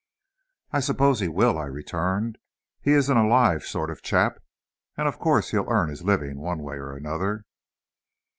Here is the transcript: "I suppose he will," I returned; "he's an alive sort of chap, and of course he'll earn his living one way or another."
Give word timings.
"I 0.71 0.79
suppose 0.79 1.19
he 1.19 1.27
will," 1.27 1.59
I 1.59 1.65
returned; 1.67 2.39
"he's 2.81 3.07
an 3.07 3.17
alive 3.17 3.61
sort 3.63 3.91
of 3.91 4.01
chap, 4.01 4.39
and 4.97 5.07
of 5.07 5.19
course 5.19 5.51
he'll 5.51 5.69
earn 5.69 5.89
his 5.89 6.01
living 6.03 6.39
one 6.39 6.63
way 6.63 6.77
or 6.77 6.95
another." 6.95 7.45